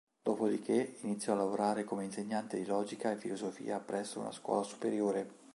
Dopodiché, 0.23 0.95
iniziò 1.01 1.33
a 1.33 1.35
lavorare 1.35 1.83
come 1.83 2.03
insegnante 2.03 2.57
di 2.57 2.65
logica 2.65 3.11
e 3.11 3.17
filosofia 3.17 3.79
presso 3.79 4.19
una 4.19 4.31
scuola 4.31 4.63
superiore. 4.63 5.29